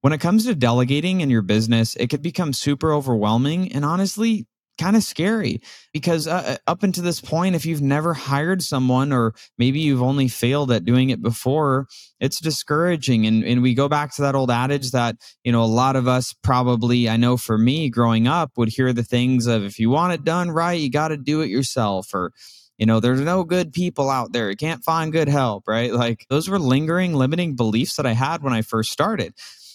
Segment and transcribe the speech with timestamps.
[0.00, 4.46] when it comes to delegating in your business, it could become super overwhelming and honestly
[4.78, 5.60] kind of scary
[5.92, 10.02] because uh, uh, up until this point, if you've never hired someone or maybe you've
[10.02, 11.86] only failed at doing it before,
[12.20, 13.26] it's discouraging.
[13.26, 16.08] And, and we go back to that old adage that, you know, a lot of
[16.08, 19.90] us probably, I know for me growing up, would hear the things of if you
[19.90, 22.32] want it done right, you got to do it yourself or,
[22.78, 24.48] you know, there's no good people out there.
[24.48, 25.92] You can't find good help, right?
[25.92, 29.34] Like those were lingering, limiting beliefs that I had when I first started.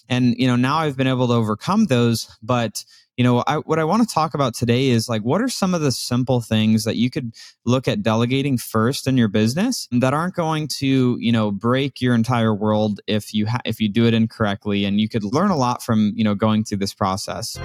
[0.10, 2.28] And, you know, now I've been able to overcome those.
[2.42, 2.84] But,
[3.18, 5.74] you know, I, what I want to talk about today is like, what are some
[5.74, 7.34] of the simple things that you could
[7.66, 12.16] look at delegating first in your business that aren't going to, you know, break your
[12.16, 15.58] entire world if you ha- if you do it incorrectly, and you could learn a
[15.58, 17.58] lot from, you know, going through this process.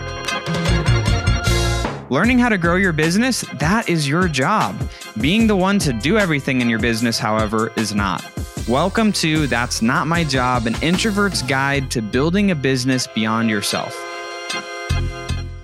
[2.11, 4.75] Learning how to grow your business, that is your job.
[5.20, 8.25] Being the one to do everything in your business, however, is not.
[8.68, 13.94] Welcome to That's Not My Job, an introvert's guide to building a business beyond yourself.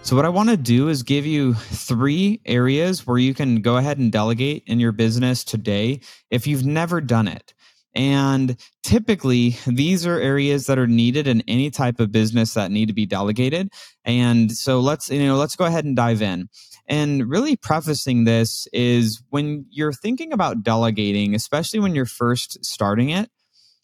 [0.00, 3.76] So, what I want to do is give you three areas where you can go
[3.76, 7.52] ahead and delegate in your business today if you've never done it.
[7.94, 12.86] And typically, these are areas that are needed in any type of business that need
[12.86, 13.70] to be delegated.
[14.04, 16.48] And so let's, you know, let's go ahead and dive in.
[16.86, 23.10] And really prefacing this is when you're thinking about delegating, especially when you're first starting
[23.10, 23.30] it,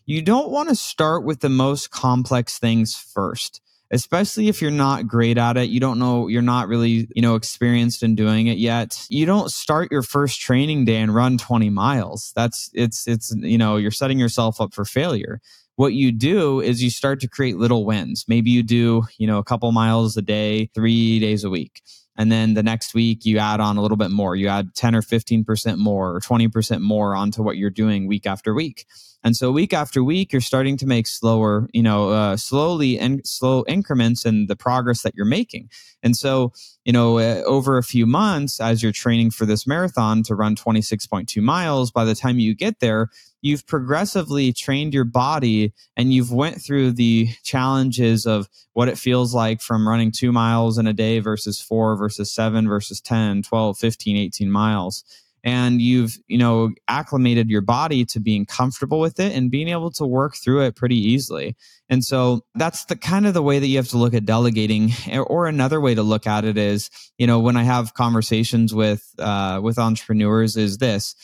[0.04, 3.60] you don't want to start with the most complex things first
[3.92, 7.34] especially if you're not great at it you don't know you're not really you know
[7.34, 11.70] experienced in doing it yet you don't start your first training day and run 20
[11.70, 12.32] miles.
[12.34, 15.40] That's it's it's you know you're setting yourself up for failure.
[15.76, 18.24] What you do is you start to create little wins.
[18.28, 21.82] Maybe you do you know a couple miles a day 3 days a week
[22.16, 24.36] and then the next week you add on a little bit more.
[24.36, 28.52] You add 10 or 15% more or 20% more onto what you're doing week after
[28.52, 28.86] week
[29.22, 33.26] and so week after week, you're starting to make slower, you know, uh, slowly and
[33.26, 35.68] slow increments in the progress that you're making.
[36.02, 36.52] And so,
[36.84, 40.56] you know, uh, over a few months, as you're training for this marathon to run
[40.56, 43.08] 26.2 miles, by the time you get there,
[43.42, 49.34] you've progressively trained your body and you've went through the challenges of what it feels
[49.34, 53.78] like from running two miles in a day versus four versus seven versus 10 12
[53.78, 55.04] 15 18 miles
[55.44, 59.90] and you've you know acclimated your body to being comfortable with it and being able
[59.92, 61.56] to work through it pretty easily.
[61.88, 64.92] And so that's the kind of the way that you have to look at delegating
[65.26, 69.14] or another way to look at it is you know when i have conversations with
[69.18, 71.14] uh, with entrepreneurs is this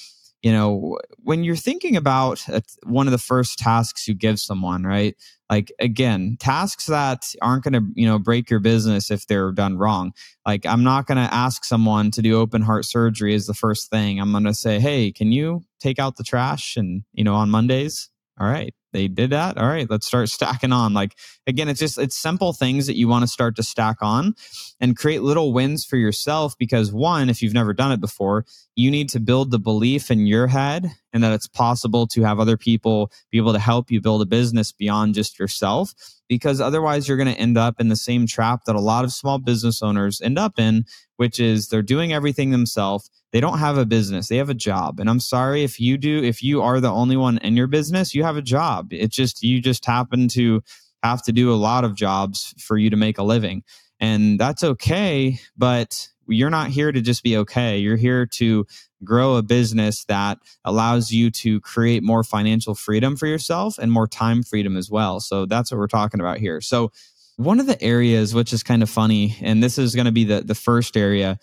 [0.46, 4.84] you know when you're thinking about uh, one of the first tasks you give someone
[4.84, 5.16] right?
[5.50, 9.76] Like again tasks that aren't going to you know break your business if they're done
[9.76, 10.12] wrong.
[10.46, 13.90] Like i'm not going to ask someone to do open heart surgery as the first
[13.90, 14.20] thing.
[14.20, 17.50] I'm going to say hey can you take out the trash and you know on
[17.50, 18.08] mondays?
[18.38, 20.94] All right they did that all right let's start stacking on.
[20.94, 21.16] Like
[21.46, 24.34] again it's just it's simple things that you want to start to stack on
[24.80, 28.90] and create little wins for yourself because one if you've never done it before you
[28.90, 32.58] need to build the belief in your head and that it's possible to have other
[32.58, 35.94] people be able to help you build a business beyond just yourself
[36.28, 39.12] because otherwise you're going to end up in the same trap that a lot of
[39.12, 40.84] small business owners end up in
[41.16, 43.10] which is they're doing everything themselves.
[43.32, 44.28] They don't have a business.
[44.28, 45.00] They have a job.
[45.00, 48.14] And i'm sorry if you do if you are the only one in your business
[48.14, 48.92] you have a job.
[48.92, 50.62] It's just you just happen to
[51.02, 53.62] have to do a lot of jobs for you to make a living.
[54.00, 57.78] And that's okay but you're not here to just be okay.
[57.78, 58.66] You're here to
[59.04, 64.06] grow a business that allows you to create more financial freedom for yourself and more
[64.06, 65.20] time freedom as well.
[65.20, 66.60] So that's what we're talking about here.
[66.60, 66.92] So
[67.36, 70.24] one of the areas which is kind of funny and this is going to be
[70.24, 71.38] the the first area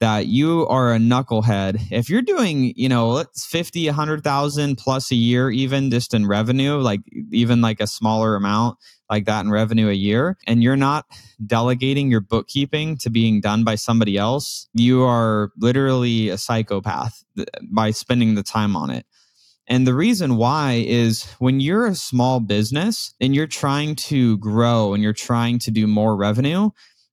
[0.00, 5.50] that you are a knucklehead if you're doing you know 50 100000 plus a year
[5.50, 7.00] even just in revenue like
[7.30, 8.76] even like a smaller amount
[9.10, 11.06] like that in revenue a year and you're not
[11.44, 17.44] delegating your bookkeeping to being done by somebody else, you are literally a psychopath uh,
[17.70, 19.06] by spending the time on it.
[19.66, 24.92] And the reason why is when you're a small business and you're trying to grow
[24.92, 26.70] and you're trying to do more revenue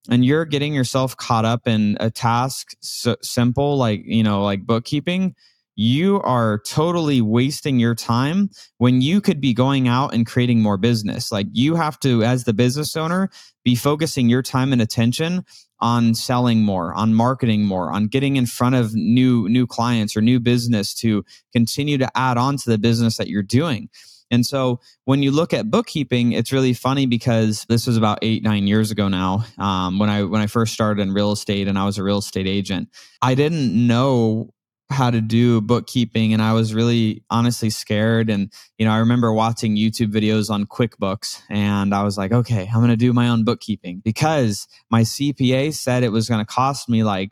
[0.10, 4.66] and you're getting yourself caught up in a task so simple like, you know, like
[4.66, 5.36] bookkeeping,
[5.76, 10.78] you are totally wasting your time when you could be going out and creating more
[10.78, 11.32] business.
[11.32, 13.30] Like you have to, as the business owner,
[13.64, 15.46] be focusing your time and attention
[15.80, 20.22] on selling more, on marketing more, on getting in front of new new clients or
[20.22, 23.90] new business to continue to add on to the business that you're doing.
[24.32, 28.44] And so when you look at bookkeeping, it's really funny because this was about eight,
[28.44, 29.46] nine years ago now.
[29.58, 32.20] Um, when I when I first started in real estate and I was a real
[32.20, 32.90] estate agent,
[33.22, 34.54] I didn't know
[34.92, 38.30] how to do bookkeeping and I was really honestly scared.
[38.30, 42.68] And, you know, I remember watching YouTube videos on QuickBooks and I was like, okay,
[42.68, 46.46] I'm going to do my own bookkeeping because my CPA said it was going to
[46.46, 47.32] cost me like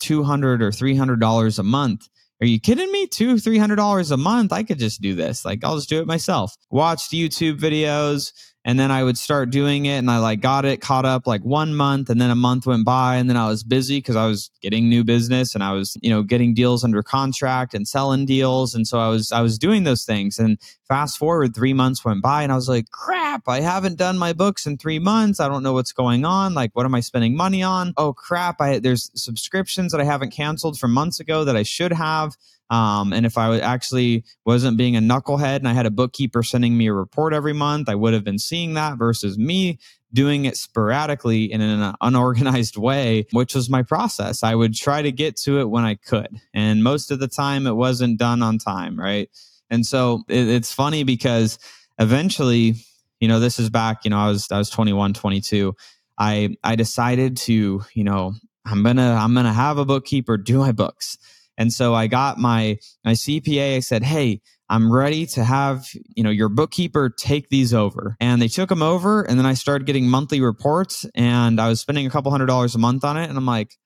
[0.00, 2.08] 200 or $300 a month.
[2.40, 3.06] Are you kidding me?
[3.06, 4.52] Two, three hundred dollars a month?
[4.52, 5.44] I could just do this.
[5.44, 6.54] Like I'll just do it myself.
[6.70, 8.32] Watched YouTube videos,
[8.66, 11.42] and then I would start doing it and I like got it caught up like
[11.42, 14.26] one month and then a month went by and then I was busy because I
[14.26, 18.26] was getting new business and I was, you know, getting deals under contract and selling
[18.26, 18.74] deals.
[18.74, 20.40] And so I was I was doing those things.
[20.40, 23.15] And fast forward three months went by and I was like, crap,
[23.46, 25.40] I haven't done my books in three months.
[25.40, 26.54] I don't know what's going on.
[26.54, 27.94] Like, what am I spending money on?
[27.96, 31.92] Oh crap, I there's subscriptions that I haven't canceled from months ago that I should
[31.92, 32.36] have.
[32.68, 36.76] Um, and if I actually wasn't being a knucklehead and I had a bookkeeper sending
[36.76, 39.78] me a report every month, I would have been seeing that versus me
[40.12, 44.42] doing it sporadically in an unorganized way, which was my process.
[44.42, 46.40] I would try to get to it when I could.
[46.54, 49.28] And most of the time, it wasn't done on time, right?
[49.70, 51.58] And so it, it's funny because
[51.98, 52.76] eventually,
[53.20, 55.74] you know, this is back, you know, I was I was 21, 22.
[56.18, 58.34] I I decided to, you know,
[58.66, 61.16] I'm to I'm to have a bookkeeper do my books.
[61.58, 63.76] And so I got my my CPA.
[63.76, 68.42] I said, "Hey, I'm ready to have, you know, your bookkeeper take these over." And
[68.42, 72.06] they took them over and then I started getting monthly reports and I was spending
[72.06, 73.76] a couple hundred dollars a month on it and I'm like,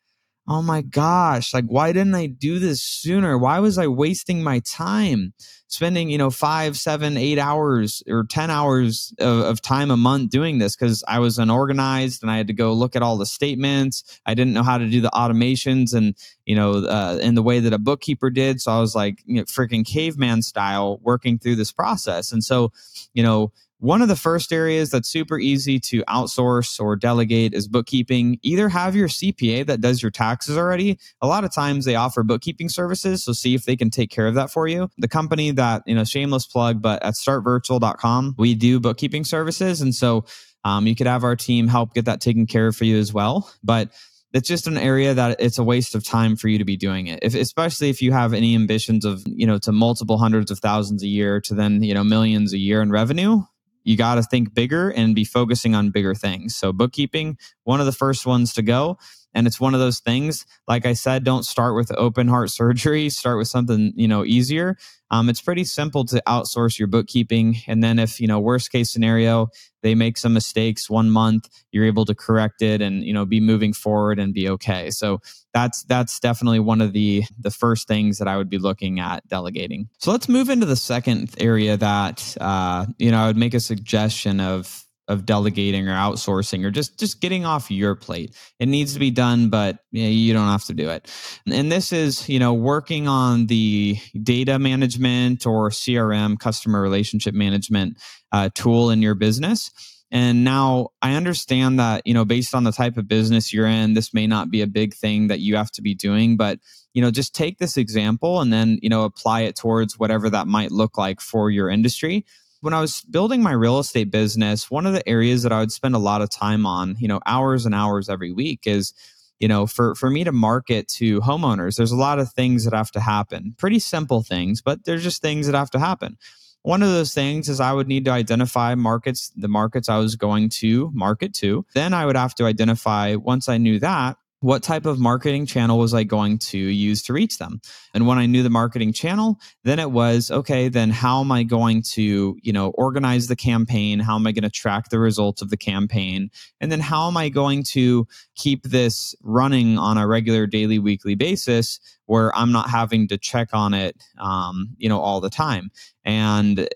[0.50, 3.38] "Oh my gosh, like why didn't I do this sooner?
[3.38, 5.32] Why was I wasting my time?"
[5.70, 10.28] spending you know five seven eight hours or 10 hours of, of time a month
[10.30, 13.24] doing this because i was unorganized and i had to go look at all the
[13.24, 17.42] statements i didn't know how to do the automations and you know uh, in the
[17.42, 21.38] way that a bookkeeper did so i was like you know freaking caveman style working
[21.38, 22.72] through this process and so
[23.14, 27.66] you know one of the first areas that's super easy to outsource or delegate is
[27.66, 28.38] bookkeeping.
[28.42, 30.98] Either have your CPA that does your taxes already.
[31.22, 34.26] A lot of times they offer bookkeeping services, so see if they can take care
[34.26, 34.90] of that for you.
[34.98, 39.80] The company that, you know, shameless plug, but at startvirtual.com, we do bookkeeping services.
[39.80, 40.26] And so
[40.62, 43.14] um, you could have our team help get that taken care of for you as
[43.14, 43.50] well.
[43.64, 43.92] But
[44.34, 47.08] it's just an area that it's a waste of time for you to be doing
[47.08, 50.60] it if, especially if you have any ambitions of you know to multiple hundreds of
[50.60, 53.42] thousands a year to then you know millions a year in revenue
[53.84, 56.56] you got to think bigger and be focusing on bigger things.
[56.56, 58.98] So, bookkeeping, one of the first ones to go.
[59.34, 63.10] And it's one of those things, like I said, don't start with open heart surgery,
[63.10, 64.76] start with something, you know, easier.
[65.12, 67.56] Um, it's pretty simple to outsource your bookkeeping.
[67.66, 69.48] And then if, you know, worst case scenario,
[69.82, 73.40] they make some mistakes one month, you're able to correct it and, you know, be
[73.40, 74.90] moving forward and be okay.
[74.90, 75.20] So
[75.52, 79.26] that's that's definitely one of the the first things that I would be looking at
[79.26, 79.88] delegating.
[79.98, 83.60] So let's move into the second area that uh, you know, I would make a
[83.60, 88.34] suggestion of of delegating or outsourcing or just just getting off your plate.
[88.60, 91.10] It needs to be done, but you, don't have to do it.
[91.50, 97.98] And this is, you know, working on the data management or CRM, customer relationship management
[98.30, 99.72] uh, tool in your business.
[100.12, 103.94] And now I understand that, you know, based on the type of business you're in,
[103.94, 106.60] this may not be a big thing that you have to be doing, but,
[106.94, 110.46] you know, just take this example and then, you know, apply it towards whatever that
[110.46, 112.24] might look like for your industry
[112.60, 115.72] when I was building my real estate business, one of the areas that I would
[115.72, 118.92] spend a lot of time on, you know, hours and hours every week is,
[119.38, 122.74] you know, for for me to market to homeowners, there's a lot of things that
[122.74, 123.54] have to happen.
[123.58, 126.18] Pretty simple things, but there's just things that have to happen.
[126.62, 130.14] One of those things is I would need to identify markets, the markets I was
[130.14, 131.64] going to market to.
[131.74, 135.78] Then I would have to identify once I knew that, what type of marketing channel
[135.78, 137.60] was I going to use to reach them?
[137.92, 141.42] And when I knew the marketing channel, then it was okay, then how am I
[141.42, 144.00] going to, you know, organize the campaign?
[144.00, 146.30] How am I going to track the results of the campaign?
[146.60, 151.14] And then how am I going to keep this running on a regular daily, weekly
[151.14, 155.70] basis where I'm not having to check on it, um, you know, all the time?
[156.02, 156.66] And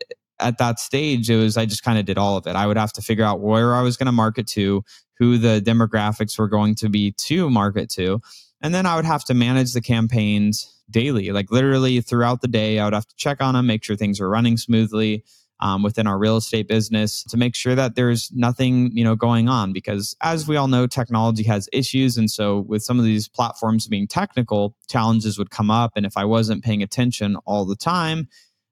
[0.44, 2.54] at that stage, it was I just kind of did all of it.
[2.54, 4.84] I would have to figure out where I was going to market to,
[5.18, 8.20] who the demographics were going to be to market to.
[8.60, 12.78] And then I would have to manage the campaigns daily, like literally throughout the day.
[12.78, 15.24] I would have to check on them, make sure things are running smoothly
[15.60, 19.48] um, within our real estate business to make sure that there's nothing you know going
[19.48, 19.72] on.
[19.72, 23.86] Because as we all know, technology has issues, and so with some of these platforms
[23.86, 25.92] being technical, challenges would come up.
[25.96, 28.28] And if I wasn't paying attention all the time,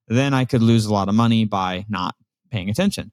[0.08, 2.14] then I could lose a lot of money by not
[2.50, 3.12] paying attention.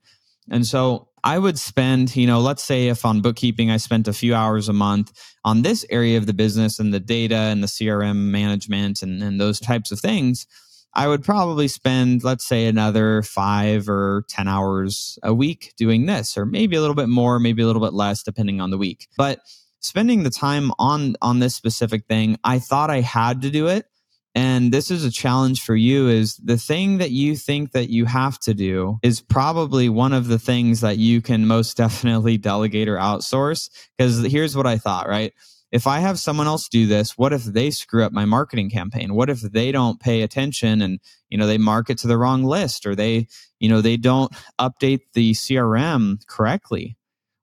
[0.52, 4.14] And so I would spend, you know, let's say if on bookkeeping I spent a
[4.14, 5.12] few hours a month
[5.44, 9.40] on this area of the business and the data and the CRM management and, and
[9.40, 10.48] those types of things,
[10.94, 16.36] I would probably spend, let's say, another five or 10 hours a week doing this,
[16.36, 19.08] or maybe a little bit more, maybe a little bit less, depending on the week.
[19.16, 19.40] But
[19.82, 23.86] spending the time on on this specific thing, I thought I had to do it
[24.36, 28.06] and this is a challenge for you is the thing that you think that you
[28.06, 32.88] have to do is probably one of the things that you can most definitely delegate
[32.88, 35.34] or outsource because here's what i thought right
[35.72, 39.14] if I have someone else do this, what if they screw up my marketing campaign?
[39.14, 42.86] What if they don't pay attention and, you know, they market to the wrong list
[42.86, 43.28] or they,
[43.60, 46.98] you know, they don't update the CRM correctly?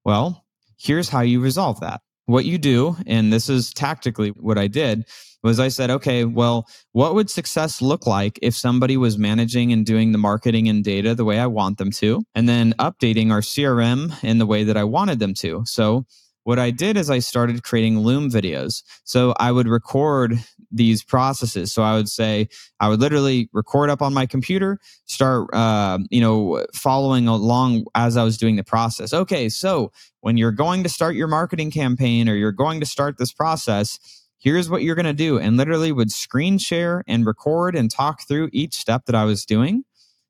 [0.05, 0.45] Well,
[0.77, 2.01] here's how you resolve that.
[2.27, 5.07] What you do, and this is tactically what I did,
[5.45, 9.87] was I said, okay, well, what would success look like if somebody was managing and
[9.87, 13.41] doing the marketing and data the way I want them to, and then updating our
[13.41, 15.63] CRM in the way that I wanted them to?
[15.67, 16.05] So
[16.47, 18.85] what I did is I started creating Loom videos.
[19.03, 20.39] So I would record
[20.71, 21.73] these processes.
[21.73, 22.49] So I would say,
[22.79, 28.17] I would literally record up on my computer, start, uh, you know, following along as
[28.17, 29.13] I was doing the process.
[29.13, 33.19] Okay, so when you're going to start your marketing campaign or you're going to start
[33.19, 33.99] this process,
[34.39, 35.41] here's what you're going to do.
[35.41, 39.45] And literally would screen share and record and talk through each step that I was
[39.45, 39.83] doing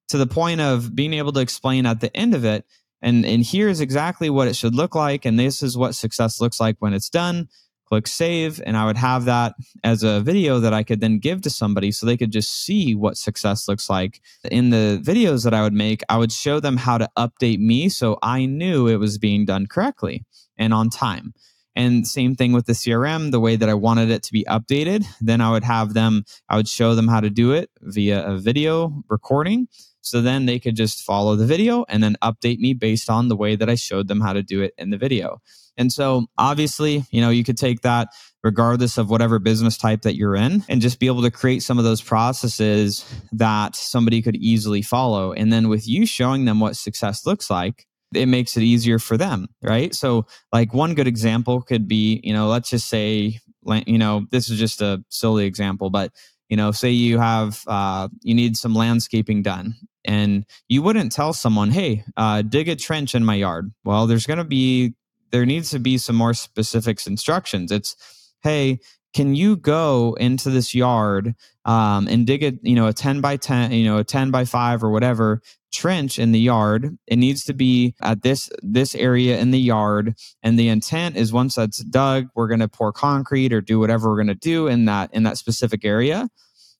[0.09, 2.65] to the point of being able to explain at the end of it
[3.03, 6.61] and and here's exactly what it should look like and this is what success looks
[6.61, 7.49] like when it's done.
[7.87, 11.41] Click save and i would have that as a video that i could then give
[11.43, 14.21] to somebody so they could just see what success looks like.
[14.51, 17.89] In the videos that i would make i would show them how to update me
[17.89, 20.25] so i knew it was being done correctly
[20.59, 21.35] and on time.
[21.79, 25.05] And same thing with the crm the way that i wanted it to be updated
[25.21, 28.39] then i would have them i would show them how to do it via a
[28.39, 29.69] video recording
[30.07, 33.37] so then they could just follow the video and then update me based on the
[33.37, 35.41] way that I showed them how to do it in the video.
[35.77, 38.09] And so obviously, you know, you could take that
[38.43, 41.79] regardless of whatever business type that you're in and just be able to create some
[41.79, 45.33] of those processes that somebody could easily follow.
[45.33, 49.17] And then with you showing them what success looks like, it makes it easier for
[49.17, 49.95] them, right?
[49.95, 54.49] So, like one good example could be, you know, let's just say, you know, this
[54.49, 56.13] is just a silly example, but
[56.49, 59.75] you know, say you have, uh, you need some landscaping done
[60.05, 63.73] and you wouldn't tell someone, hey, uh, dig a trench in my yard.
[63.85, 64.95] Well, there's going to be,
[65.33, 67.73] there needs to be some more specifics instructions.
[67.73, 67.97] It's,
[68.43, 68.79] hey,
[69.15, 71.35] can you go into this yard
[71.65, 74.45] um, and dig a you know a 10 by 10 you know a 10 by
[74.45, 75.41] 5 or whatever
[75.73, 76.97] trench in the yard?
[77.07, 81.33] It needs to be at this this area in the yard and the intent is
[81.33, 84.67] once that's dug we're going to pour concrete or do whatever we're going to do
[84.67, 86.29] in that in that specific area.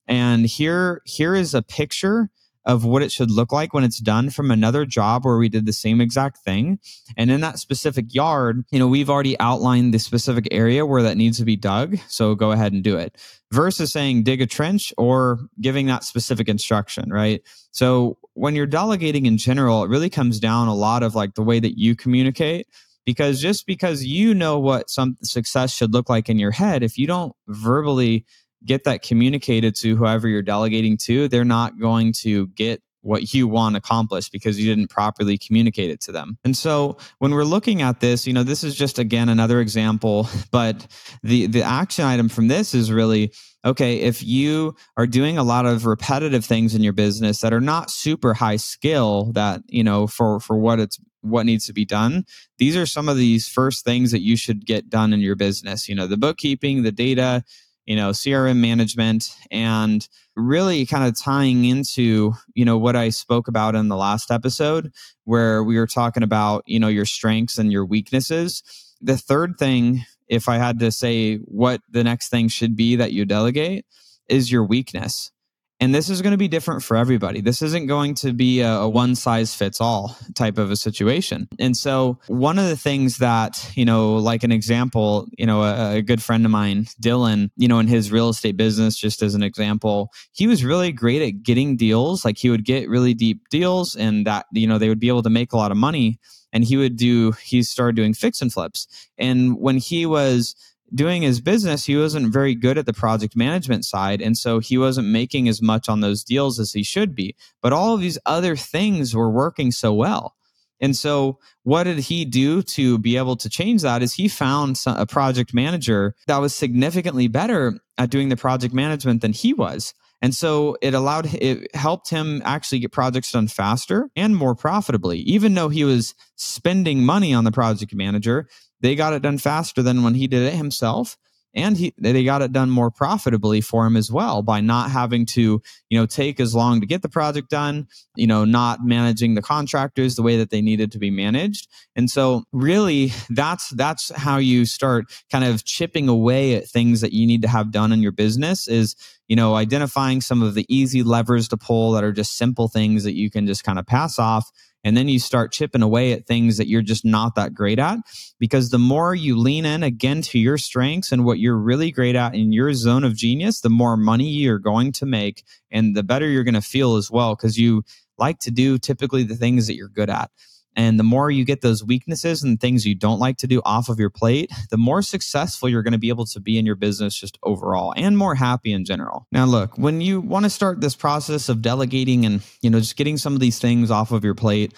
[0.07, 2.31] And here here is a picture
[2.67, 5.65] of what it should look like when it's done from another job where we did
[5.65, 6.81] the same exact thing.
[7.17, 11.17] And in that specific yard, you know, we've already outlined the specific area where that
[11.17, 11.97] needs to be dug.
[12.09, 13.17] So go ahead and do it
[13.53, 17.41] versus saying dig a trench or giving that specific instruction, right?
[17.71, 21.43] So when you're delegating in general, it really comes down a lot of like the
[21.43, 22.67] way that you communicate
[23.05, 26.99] because just because you know what some success should look like in your head, if
[26.99, 28.27] you don't verbally
[28.67, 33.47] get that communicated to whoever you're delegating to, they're not going to get what you
[33.47, 36.37] want accomplished because you didn't properly communicate it to them.
[36.45, 40.29] And so when we're looking at this, you know, this is just again another example,
[40.51, 40.87] but
[41.23, 43.33] the the action item from this is really
[43.65, 47.61] okay, if you are doing a lot of repetitive things in your business that are
[47.61, 51.85] not super high skill that, you know, for for what it's what needs to be
[51.85, 52.25] done,
[52.59, 55.89] these are some of these first things that you should get done in your business,
[55.89, 57.43] you know, the bookkeeping, the data,
[57.87, 63.49] you know, CRM management and really kind of tying into, you know, what I spoke
[63.49, 64.93] about in the last episode
[65.25, 68.63] where we were talking about, you know, your strengths and your weaknesses.
[69.01, 73.13] The third thing, if I had to say what the next thing should be that
[73.13, 73.87] you delegate,
[74.29, 75.31] is your weakness.
[75.79, 77.43] And this is going to be different for everybody.
[77.43, 81.49] This isn't going to be a, a, one size fits all type of a situation.
[81.59, 85.97] And so, one of the things that, you know, like an example, you know, a,
[85.97, 89.35] a, good friend of mine, Dylan, you know, in his real estate business, just as
[89.35, 92.25] an example, he was really great at getting deals.
[92.25, 95.23] Like he would get really deep deals and that, you know, they would be able
[95.25, 96.19] to make a lot of money.
[96.53, 98.87] And he would do, he started doing fix and flips.
[99.19, 100.55] And when he was,
[100.95, 104.21] doing his business, he wasn't very good at the project management side.
[104.21, 107.35] And so he wasn't making as much on those deals as he should be.
[107.63, 110.37] But all of these other things were working so well.
[110.79, 114.03] And so, what did he do to be able to change that?
[114.03, 119.23] Is he found a project manager that was significantly better at doing the project management
[119.23, 119.95] than he was.
[120.23, 125.19] And so it allowed, it helped him actually get projects done faster and more profitably.
[125.21, 128.49] Even though he was spending money on the project manager,
[128.81, 131.17] they got it done faster than when he did it himself.
[131.55, 135.25] and he they got it done more profitably for him as well by not having
[135.25, 139.35] to you know take as long to get the project done you know not managing
[139.35, 141.67] the contractors the way that they needed to be managed
[141.97, 147.13] and so really that's that's how you start kind of chipping away at things that
[147.15, 148.95] you need to have done in your business is
[149.27, 153.03] you know identifying some of the easy levers to pull that are just simple things
[153.05, 154.51] that you can just kind of pass off
[154.87, 157.99] and then you start chipping away at things that you're just not that great at.
[158.39, 162.15] Because the more you lean in again to your strengths and what you're really great
[162.15, 166.05] at in your zone of genius, the more money you're going to make and the
[166.05, 167.35] better you're going to feel as well.
[167.35, 167.83] Because you
[168.17, 170.31] like to do typically the things that you're good at.
[170.77, 173.89] And the more you get those weaknesses and things you don't like to do off
[173.89, 176.77] of your plate, the more successful you're going to be able to be in your
[176.77, 179.27] business just overall and more happy in general.
[179.33, 182.97] Now, look, when you want to start this process of delegating and, you know, just
[182.97, 184.75] getting some of these things off of your plate,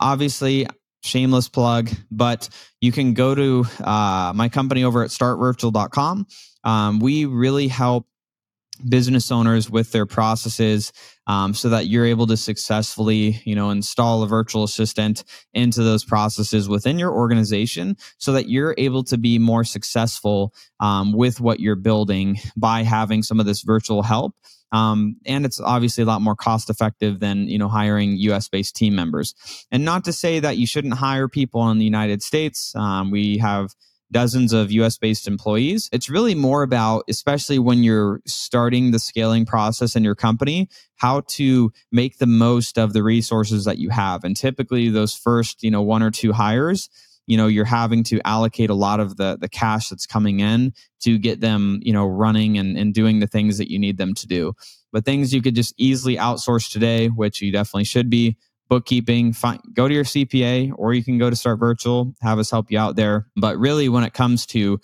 [0.00, 0.66] obviously,
[1.02, 2.48] shameless plug, but
[2.80, 6.26] you can go to uh, my company over at startvirtual.com.
[6.64, 8.06] Um, we really help
[8.88, 10.92] business owners with their processes
[11.26, 16.04] um, so that you're able to successfully you know install a virtual assistant into those
[16.04, 21.60] processes within your organization so that you're able to be more successful um, with what
[21.60, 24.34] you're building by having some of this virtual help.
[24.72, 28.74] Um, and it's obviously a lot more cost effective than you know hiring us based
[28.74, 29.34] team members.
[29.70, 32.74] And not to say that you shouldn't hire people in the united states.
[32.74, 33.74] Um, we have
[34.12, 35.88] dozens of US based employees.
[35.92, 41.22] It's really more about, especially when you're starting the scaling process in your company, how
[41.28, 44.24] to make the most of the resources that you have.
[44.24, 46.88] And typically those first, you know, one or two hires,
[47.26, 50.72] you know, you're having to allocate a lot of the the cash that's coming in
[51.00, 54.14] to get them, you know, running and, and doing the things that you need them
[54.14, 54.52] to do.
[54.92, 58.36] But things you could just easily outsource today, which you definitely should be,
[58.68, 62.50] bookkeeping, find, go to your CPA or you can go to Start Virtual, have us
[62.50, 63.26] help you out there.
[63.36, 64.80] But really, when it comes to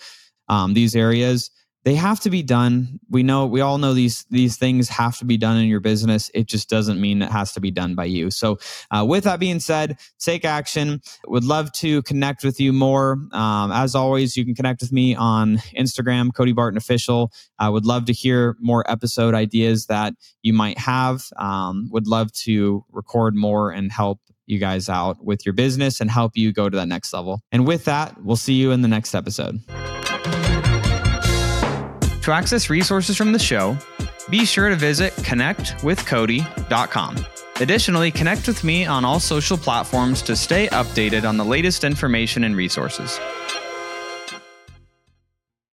[0.48, 1.50] um, these areas,
[1.84, 3.00] they have to be done.
[3.10, 6.30] We know we all know these these things have to be done in your business.
[6.34, 8.30] It just doesn't mean it has to be done by you.
[8.30, 8.58] So,
[8.90, 11.00] uh, with that being said, take action.
[11.26, 13.18] Would love to connect with you more.
[13.32, 17.32] Um, as always, you can connect with me on Instagram, Cody Barton Official.
[17.58, 21.24] I would love to hear more episode ideas that you might have.
[21.36, 26.10] Um, would love to record more and help you guys out with your business and
[26.10, 27.42] help you go to that next level.
[27.50, 29.60] And with that, we'll see you in the next episode.
[32.22, 33.76] To access resources from the show,
[34.30, 37.26] be sure to visit connectwithcody.com.
[37.56, 42.44] Additionally, connect with me on all social platforms to stay updated on the latest information
[42.44, 43.18] and resources.